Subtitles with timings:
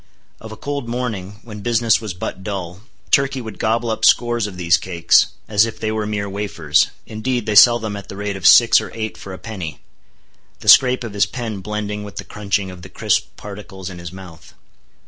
[0.39, 4.57] Of a cold morning when business was but dull, Turkey would gobble up scores of
[4.57, 8.47] these cakes, as if they were mere wafers—indeed they sell them at the rate of
[8.47, 12.81] six or eight for a penny—the scrape of his pen blending with the crunching of
[12.81, 14.55] the crisp particles in his mouth.